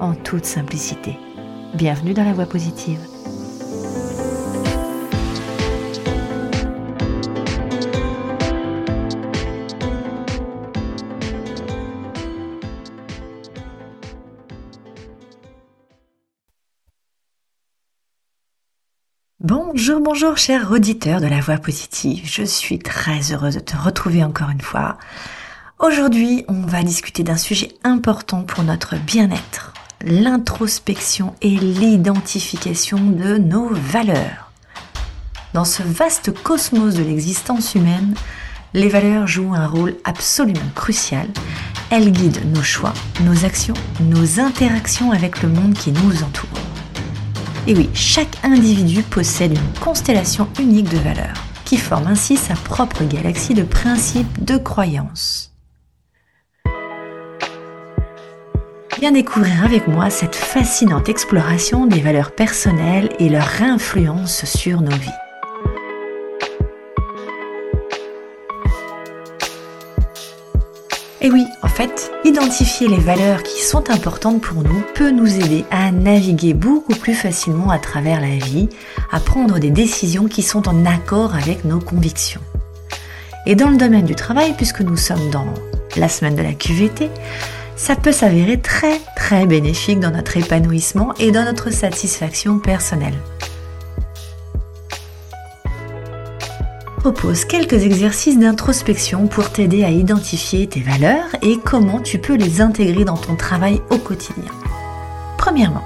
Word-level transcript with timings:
en 0.00 0.14
toute 0.14 0.44
simplicité. 0.44 1.16
Bienvenue 1.74 2.14
dans 2.14 2.24
la 2.24 2.32
voie 2.32 2.46
positive. 2.46 2.98
Bonjour, 19.42 20.00
bonjour, 20.00 20.36
chers 20.36 20.70
auditeurs 20.70 21.20
de 21.20 21.26
la 21.26 21.40
voix 21.40 21.56
positive. 21.56 22.22
Je 22.24 22.42
suis 22.42 22.78
très 22.78 23.32
heureuse 23.32 23.54
de 23.54 23.60
te 23.60 23.76
retrouver 23.76 24.22
encore 24.22 24.50
une 24.50 24.60
fois. 24.60 24.98
Aujourd'hui, 25.78 26.44
on 26.48 26.60
va 26.60 26.82
discuter 26.82 27.22
d'un 27.22 27.38
sujet 27.38 27.72
important 27.84 28.42
pour 28.42 28.64
notre 28.64 28.96
bien-être, 28.96 29.72
l'introspection 30.04 31.34
et 31.42 31.50
l'identification 31.50 32.98
de 32.98 33.36
nos 33.36 33.68
valeurs. 33.68 34.50
Dans 35.52 35.64
ce 35.64 35.82
vaste 35.82 36.32
cosmos 36.42 36.94
de 36.94 37.02
l'existence 37.02 37.74
humaine, 37.74 38.14
les 38.72 38.88
valeurs 38.88 39.26
jouent 39.26 39.54
un 39.54 39.66
rôle 39.66 39.96
absolument 40.04 40.60
crucial. 40.74 41.26
Elles 41.90 42.12
guident 42.12 42.54
nos 42.54 42.62
choix, 42.62 42.94
nos 43.22 43.44
actions, 43.44 43.74
nos 44.00 44.40
interactions 44.40 45.10
avec 45.10 45.42
le 45.42 45.48
monde 45.48 45.74
qui 45.74 45.90
nous 45.90 46.22
entoure. 46.22 46.48
Et 47.66 47.74
oui, 47.74 47.90
chaque 47.92 48.38
individu 48.44 49.02
possède 49.02 49.52
une 49.52 49.80
constellation 49.80 50.48
unique 50.58 50.88
de 50.88 50.98
valeurs, 50.98 51.44
qui 51.64 51.76
forme 51.76 52.06
ainsi 52.06 52.36
sa 52.36 52.54
propre 52.54 53.04
galaxie 53.04 53.54
de 53.54 53.64
principes, 53.64 54.44
de 54.44 54.56
croyances. 54.56 55.49
Découvrir 59.08 59.64
avec 59.64 59.88
moi 59.88 60.08
cette 60.08 60.36
fascinante 60.36 61.08
exploration 61.08 61.86
des 61.86 62.00
valeurs 62.00 62.30
personnelles 62.30 63.08
et 63.18 63.28
leur 63.28 63.48
influence 63.60 64.44
sur 64.44 64.82
nos 64.82 64.92
vies. 64.92 65.08
Et 71.20 71.30
oui, 71.30 71.44
en 71.62 71.68
fait, 71.68 72.12
identifier 72.24 72.86
les 72.86 72.98
valeurs 72.98 73.42
qui 73.42 73.60
sont 73.62 73.90
importantes 73.90 74.42
pour 74.42 74.62
nous 74.62 74.82
peut 74.94 75.10
nous 75.10 75.34
aider 75.34 75.64
à 75.72 75.90
naviguer 75.90 76.54
beaucoup 76.54 76.94
plus 76.94 77.14
facilement 77.14 77.70
à 77.70 77.80
travers 77.80 78.20
la 78.20 78.36
vie, 78.36 78.68
à 79.10 79.18
prendre 79.18 79.58
des 79.58 79.70
décisions 79.70 80.28
qui 80.28 80.42
sont 80.42 80.68
en 80.68 80.86
accord 80.86 81.34
avec 81.34 81.64
nos 81.64 81.80
convictions. 81.80 82.42
Et 83.44 83.56
dans 83.56 83.70
le 83.70 83.76
domaine 83.76 84.06
du 84.06 84.14
travail, 84.14 84.54
puisque 84.56 84.82
nous 84.82 84.96
sommes 84.96 85.30
dans 85.30 85.46
la 85.96 86.08
semaine 86.08 86.36
de 86.36 86.42
la 86.42 86.52
QVT, 86.52 87.10
ça 87.80 87.96
peut 87.96 88.12
s'avérer 88.12 88.60
très 88.60 89.00
très 89.16 89.46
bénéfique 89.46 90.00
dans 90.00 90.10
notre 90.10 90.36
épanouissement 90.36 91.14
et 91.18 91.30
dans 91.30 91.44
notre 91.44 91.70
satisfaction 91.70 92.58
personnelle. 92.58 93.18
propose 96.98 97.46
quelques 97.46 97.86
exercices 97.86 98.38
d'introspection 98.38 99.26
pour 99.26 99.50
t'aider 99.50 99.84
à 99.84 99.88
identifier 99.88 100.66
tes 100.66 100.80
valeurs 100.80 101.24
et 101.40 101.56
comment 101.56 101.98
tu 101.98 102.18
peux 102.18 102.34
les 102.34 102.60
intégrer 102.60 103.06
dans 103.06 103.16
ton 103.16 103.36
travail 103.36 103.80
au 103.88 103.96
quotidien. 103.96 104.52
Premièrement, 105.38 105.84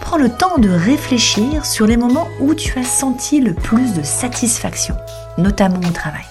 prends 0.00 0.16
le 0.16 0.30
temps 0.30 0.56
de 0.56 0.70
réfléchir 0.70 1.66
sur 1.66 1.86
les 1.86 1.98
moments 1.98 2.28
où 2.40 2.54
tu 2.54 2.78
as 2.78 2.84
senti 2.84 3.42
le 3.42 3.52
plus 3.52 3.92
de 3.92 4.02
satisfaction, 4.02 4.96
notamment 5.36 5.86
au 5.86 5.92
travail. 5.92 6.24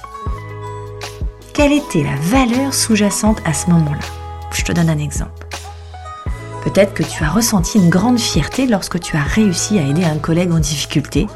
Quelle 1.53 1.73
était 1.73 2.03
la 2.03 2.15
valeur 2.19 2.73
sous-jacente 2.73 3.43
à 3.45 3.53
ce 3.53 3.69
moment-là? 3.69 4.20
Je 4.53 4.63
te 4.63 4.71
donne 4.71 4.89
un 4.89 4.99
exemple. 4.99 5.47
Peut-être 6.63 6.93
que 6.93 7.03
tu 7.03 7.23
as 7.23 7.29
ressenti 7.29 7.79
une 7.79 7.89
grande 7.89 8.19
fierté 8.19 8.67
lorsque 8.67 8.99
tu 8.99 9.17
as 9.17 9.23
réussi 9.23 9.79
à 9.79 9.83
aider 9.83 10.03
un 10.03 10.17
collègue 10.17 10.51
en 10.51 10.59
difficulté, 10.59 11.27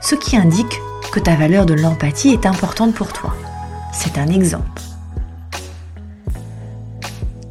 ce 0.00 0.14
qui 0.14 0.36
indique 0.36 0.80
que 1.12 1.20
ta 1.20 1.34
valeur 1.34 1.66
de 1.66 1.74
l'empathie 1.74 2.30
est 2.30 2.46
importante 2.46 2.94
pour 2.94 3.12
toi. 3.12 3.34
C'est 3.92 4.18
un 4.18 4.28
exemple. 4.28 4.82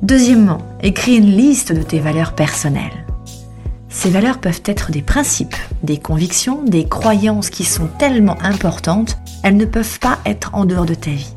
Deuxièmement, 0.02 0.60
écris 0.82 1.18
une 1.18 1.32
liste 1.32 1.72
de 1.74 1.84
tes 1.84 2.00
valeurs 2.00 2.34
personnelles. 2.34 3.06
Ces 3.90 4.10
valeurs 4.10 4.40
peuvent 4.40 4.64
être 4.66 4.92
des 4.92 5.02
principes, 5.02 5.56
des 5.84 5.98
convictions, 5.98 6.64
des 6.64 6.88
croyances 6.88 7.50
qui 7.50 7.66
sont 7.66 7.88
tellement 8.00 8.42
importantes, 8.42 9.18
elles 9.44 9.58
ne 9.58 9.66
peuvent 9.66 10.00
pas 10.00 10.18
être 10.26 10.52
en 10.54 10.66
dehors 10.66 10.86
de 10.86 10.96
ta 10.96 11.12
vie. 11.12 11.34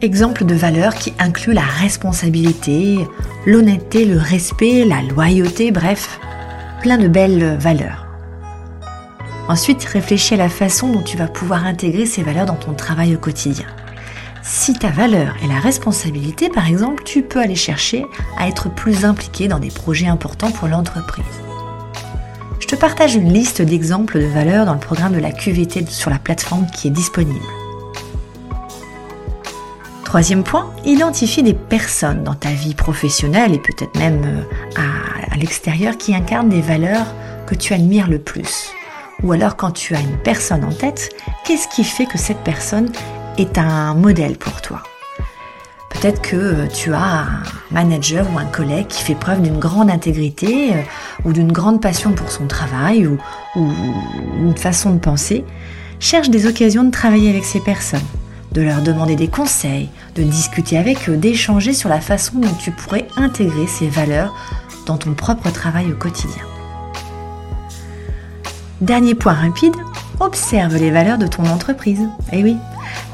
Exemple 0.00 0.44
de 0.44 0.54
valeurs 0.54 0.94
qui 0.94 1.14
incluent 1.18 1.54
la 1.54 1.62
responsabilité, 1.62 2.98
l'honnêteté, 3.46 4.04
le 4.04 4.18
respect, 4.18 4.84
la 4.84 5.02
loyauté, 5.02 5.70
bref, 5.70 6.18
plein 6.82 6.98
de 6.98 7.08
belles 7.08 7.56
valeurs. 7.58 8.06
Ensuite, 9.48 9.84
réfléchis 9.84 10.34
à 10.34 10.38
la 10.38 10.48
façon 10.48 10.90
dont 10.92 11.02
tu 11.02 11.16
vas 11.16 11.28
pouvoir 11.28 11.64
intégrer 11.64 12.06
ces 12.06 12.22
valeurs 12.22 12.46
dans 12.46 12.54
ton 12.54 12.74
travail 12.74 13.14
au 13.14 13.18
quotidien. 13.18 13.66
Si 14.42 14.74
ta 14.74 14.90
valeur 14.90 15.36
est 15.42 15.46
la 15.46 15.60
responsabilité, 15.60 16.50
par 16.50 16.68
exemple, 16.68 17.02
tu 17.04 17.22
peux 17.22 17.40
aller 17.40 17.54
chercher 17.54 18.04
à 18.36 18.48
être 18.48 18.68
plus 18.68 19.04
impliqué 19.04 19.48
dans 19.48 19.58
des 19.58 19.70
projets 19.70 20.08
importants 20.08 20.50
pour 20.50 20.68
l'entreprise. 20.68 21.24
Je 22.60 22.66
te 22.66 22.76
partage 22.76 23.14
une 23.14 23.32
liste 23.32 23.62
d'exemples 23.62 24.20
de 24.20 24.26
valeurs 24.26 24.66
dans 24.66 24.74
le 24.74 24.80
programme 24.80 25.12
de 25.12 25.18
la 25.18 25.32
QVT 25.32 25.86
sur 25.88 26.10
la 26.10 26.18
plateforme 26.18 26.66
qui 26.74 26.88
est 26.88 26.90
disponible. 26.90 27.44
Troisième 30.14 30.44
point, 30.44 30.70
identifie 30.84 31.42
des 31.42 31.54
personnes 31.54 32.22
dans 32.22 32.36
ta 32.36 32.50
vie 32.50 32.76
professionnelle 32.76 33.52
et 33.52 33.58
peut-être 33.58 33.98
même 33.98 34.22
euh, 34.24 34.80
à, 34.80 35.36
l'extérieur 35.36 35.98
qui 35.98 36.14
incarnent 36.14 36.50
des 36.50 36.60
valeurs 36.60 37.06
que 37.48 37.56
tu 37.56 37.74
admires 37.74 38.08
le 38.08 38.20
plus. 38.20 38.70
Ou 39.24 39.32
alors 39.32 39.56
quand 39.56 39.72
tu 39.72 39.92
as 39.96 39.98
une 39.98 40.16
personne 40.18 40.62
en 40.62 40.70
tête, 40.70 41.10
qu'est-ce 41.44 41.66
qui 41.66 41.82
fait 41.82 42.06
que 42.06 42.16
cette 42.16 42.44
personne 42.44 42.92
est 43.38 43.58
un 43.58 43.94
modèle 43.94 44.36
pour 44.36 44.62
toi? 44.62 44.84
Peut-être 45.90 46.22
que 46.22 46.36
euh, 46.36 46.66
tu 46.68 46.94
as 46.94 47.02
un 47.02 47.42
manager 47.72 48.24
ou 48.32 48.38
un 48.38 48.46
collègue 48.46 48.86
qui 48.86 49.02
fait 49.02 49.16
preuve 49.16 49.42
d'une 49.42 49.58
grande 49.58 49.90
intégrité 49.90 50.74
euh, 50.74 50.82
ou 51.24 51.32
d'une 51.32 51.50
grande 51.50 51.82
passion 51.82 52.12
pour 52.12 52.30
son 52.30 52.46
travail 52.46 53.04
ou 53.08 53.18
une 53.56 54.56
façon 54.56 54.92
de 54.92 55.00
penser. 55.00 55.44
Cherche 55.98 56.30
des 56.30 56.46
occasions 56.46 56.84
de 56.84 56.92
travailler 56.92 57.30
avec 57.30 57.44
ces 57.44 57.58
personnes, 57.58 58.06
de 58.54 58.62
leur 58.62 58.82
demander 58.82 59.16
des 59.16 59.28
conseils, 59.28 59.90
de 60.14 60.22
discuter 60.22 60.78
avec 60.78 61.08
eux, 61.08 61.16
d'échanger 61.16 61.74
sur 61.74 61.88
la 61.88 62.00
façon 62.00 62.38
dont 62.38 62.54
tu 62.54 62.70
pourrais 62.70 63.08
intégrer 63.16 63.66
ces 63.66 63.88
valeurs 63.88 64.32
dans 64.86 64.96
ton 64.96 65.14
propre 65.14 65.50
travail 65.50 65.92
au 65.92 65.96
quotidien. 65.96 66.44
Dernier 68.80 69.14
point 69.14 69.32
rapide, 69.32 69.74
observe 70.20 70.76
les 70.76 70.90
valeurs 70.90 71.18
de 71.18 71.26
ton 71.26 71.44
entreprise. 71.46 72.08
Eh 72.32 72.42
oui, 72.42 72.56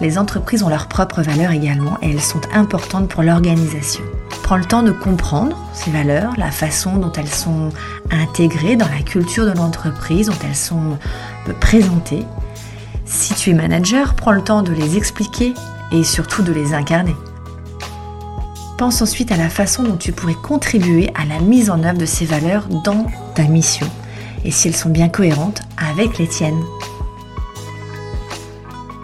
les 0.01 0.19
entreprises 0.19 0.62
ont 0.62 0.69
leurs 0.69 0.89
propres 0.89 1.23
valeurs 1.23 1.53
également 1.53 1.97
et 2.03 2.11
elles 2.11 2.21
sont 2.21 2.41
importantes 2.53 3.09
pour 3.09 3.22
l'organisation. 3.22 4.04
Prends 4.42 4.57
le 4.57 4.65
temps 4.65 4.83
de 4.83 4.91
comprendre 4.91 5.57
ces 5.72 5.91
valeurs, 5.91 6.33
la 6.37 6.51
façon 6.51 6.97
dont 6.97 7.13
elles 7.13 7.28
sont 7.28 7.71
intégrées 8.10 8.77
dans 8.77 8.89
la 8.89 9.03
culture 9.03 9.47
de 9.47 9.53
l'entreprise, 9.53 10.27
dont 10.27 10.39
elles 10.45 10.57
sont 10.57 10.98
présentées. 11.60 12.27
Si 13.10 13.34
tu 13.34 13.51
es 13.51 13.54
manager, 13.54 14.15
prends 14.15 14.30
le 14.30 14.45
temps 14.45 14.62
de 14.62 14.72
les 14.72 14.97
expliquer 14.97 15.53
et 15.91 16.04
surtout 16.04 16.45
de 16.45 16.53
les 16.53 16.74
incarner. 16.74 17.16
Pense 18.78 19.03
ensuite 19.03 19.33
à 19.33 19.36
la 19.36 19.48
façon 19.48 19.83
dont 19.83 19.97
tu 19.97 20.12
pourrais 20.12 20.34
contribuer 20.34 21.10
à 21.16 21.24
la 21.24 21.41
mise 21.41 21.71
en 21.71 21.83
œuvre 21.83 21.98
de 21.98 22.07
ces 22.07 22.24
valeurs 22.24 22.68
dans 22.68 23.09
ta 23.34 23.42
mission 23.42 23.89
et 24.45 24.53
si 24.53 24.68
elles 24.68 24.77
sont 24.77 24.91
bien 24.91 25.09
cohérentes 25.09 25.60
avec 25.77 26.18
les 26.18 26.28
tiennes. 26.28 26.62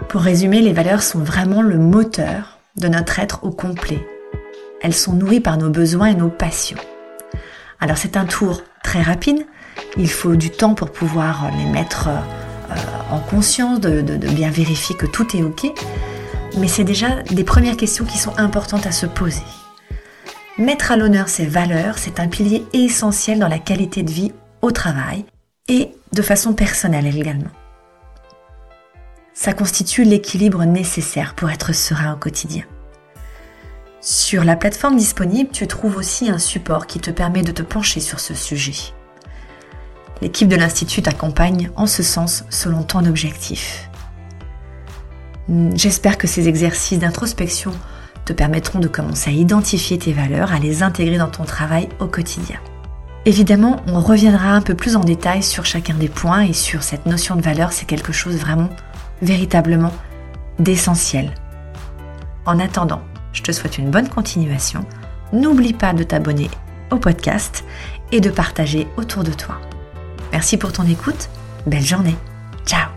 Pour 0.08 0.20
résumer, 0.20 0.60
les 0.60 0.72
valeurs 0.72 1.02
sont 1.02 1.18
vraiment 1.18 1.60
le 1.60 1.76
moteur 1.76 2.60
de 2.76 2.86
notre 2.86 3.18
être 3.18 3.40
au 3.42 3.50
complet. 3.50 4.06
Elles 4.82 4.94
sont 4.94 5.14
nourries 5.14 5.40
par 5.40 5.56
nos 5.56 5.68
besoins 5.68 6.06
et 6.06 6.14
nos 6.14 6.30
passions. 6.30 6.78
Alors 7.80 7.98
c'est 7.98 8.16
un 8.16 8.24
tour 8.24 8.62
très 8.84 9.02
rapide, 9.02 9.46
il 9.96 10.08
faut 10.08 10.36
du 10.36 10.50
temps 10.50 10.74
pour 10.74 10.92
pouvoir 10.92 11.50
les 11.58 11.68
mettre 11.72 12.08
en 13.10 13.20
conscience, 13.20 13.80
de, 13.80 14.00
bien 14.00 14.50
vérifier 14.50 14.96
que 14.96 15.06
tout 15.06 15.36
est 15.36 15.42
OK, 15.42 15.66
mais 16.58 16.68
c'est 16.68 16.84
déjà 16.84 17.22
des 17.22 17.44
premières 17.44 17.76
questions 17.76 18.04
qui 18.04 18.18
sont 18.18 18.36
importantes 18.38 18.86
à 18.86 18.92
se 18.92 19.06
poser. 19.06 19.42
Mettre 20.58 20.90
à 20.90 20.96
l'honneur 20.96 21.28
ses 21.28 21.46
valeurs, 21.46 21.98
c'est 21.98 22.18
un 22.18 22.28
pilier 22.28 22.64
essentiel 22.72 23.38
dans 23.38 23.48
la 23.48 23.58
qualité 23.58 24.02
de 24.02 24.10
vie 24.10 24.32
au 24.62 24.70
travail 24.70 25.24
et 25.68 25.90
de 26.12 26.22
façon 26.22 26.54
personnelle 26.54 27.06
également. 27.06 27.50
Ça 29.34 29.52
constitue 29.52 30.04
l'équilibre 30.04 30.64
nécessaire 30.64 31.34
pour 31.34 31.50
être 31.50 31.74
serein 31.74 32.14
au 32.14 32.16
quotidien. 32.16 32.64
Sur 34.00 34.44
la 34.44 34.56
plateforme 34.56 34.96
disponible, 34.96 35.50
tu 35.50 35.66
trouves 35.66 35.96
aussi 35.96 36.30
un 36.30 36.38
support 36.38 36.86
qui 36.86 37.00
te 37.00 37.10
permet 37.10 37.42
de 37.42 37.52
te 37.52 37.62
pencher 37.62 38.00
sur 38.00 38.20
ce 38.20 38.34
sujet. 38.34 38.94
L'équipe 40.22 40.48
de 40.48 40.56
l'Institut 40.56 41.02
t'accompagne 41.02 41.70
en 41.76 41.86
ce 41.86 42.02
sens 42.02 42.44
selon 42.48 42.82
ton 42.82 43.04
objectif. 43.04 43.90
J'espère 45.74 46.18
que 46.18 46.26
ces 46.26 46.48
exercices 46.48 46.98
d'introspection 46.98 47.72
te 48.24 48.32
permettront 48.32 48.80
de 48.80 48.88
commencer 48.88 49.30
à 49.30 49.34
identifier 49.34 49.98
tes 49.98 50.12
valeurs, 50.12 50.52
à 50.52 50.58
les 50.58 50.82
intégrer 50.82 51.18
dans 51.18 51.28
ton 51.28 51.44
travail 51.44 51.88
au 52.00 52.06
quotidien. 52.06 52.58
Évidemment, 53.26 53.82
on 53.88 54.00
reviendra 54.00 54.50
un 54.50 54.60
peu 54.60 54.74
plus 54.74 54.96
en 54.96 55.00
détail 55.00 55.42
sur 55.42 55.64
chacun 55.64 55.94
des 55.94 56.08
points 56.08 56.42
et 56.42 56.52
sur 56.52 56.82
cette 56.82 57.06
notion 57.06 57.36
de 57.36 57.42
valeur, 57.42 57.72
c'est 57.72 57.86
quelque 57.86 58.12
chose 58.12 58.36
vraiment, 58.36 58.70
véritablement 59.20 59.92
d'essentiel. 60.58 61.34
En 62.46 62.58
attendant, 62.58 63.02
je 63.32 63.42
te 63.42 63.52
souhaite 63.52 63.78
une 63.78 63.90
bonne 63.90 64.08
continuation. 64.08 64.84
N'oublie 65.32 65.72
pas 65.72 65.92
de 65.92 66.04
t'abonner 66.04 66.50
au 66.90 66.96
podcast 66.96 67.64
et 68.12 68.20
de 68.20 68.30
partager 68.30 68.86
autour 68.96 69.24
de 69.24 69.32
toi. 69.32 69.60
Merci 70.36 70.58
pour 70.58 70.70
ton 70.70 70.86
écoute. 70.86 71.30
Belle 71.66 71.82
journée. 71.82 72.14
Ciao 72.66 72.95